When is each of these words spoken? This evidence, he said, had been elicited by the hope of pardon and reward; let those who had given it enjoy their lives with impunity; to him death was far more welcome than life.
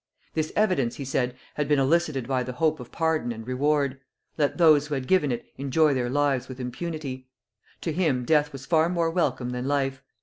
This 0.33 0.51
evidence, 0.55 0.95
he 0.95 1.05
said, 1.05 1.35
had 1.53 1.67
been 1.67 1.77
elicited 1.77 2.27
by 2.27 2.41
the 2.41 2.53
hope 2.53 2.79
of 2.79 2.91
pardon 2.91 3.31
and 3.31 3.45
reward; 3.45 3.99
let 4.35 4.57
those 4.57 4.87
who 4.87 4.95
had 4.95 5.07
given 5.07 5.31
it 5.31 5.45
enjoy 5.59 5.93
their 5.93 6.09
lives 6.09 6.47
with 6.47 6.59
impunity; 6.59 7.27
to 7.81 7.91
him 7.93 8.25
death 8.25 8.51
was 8.51 8.65
far 8.65 8.89
more 8.89 9.11
welcome 9.11 9.51
than 9.51 9.67
life. 9.67 10.01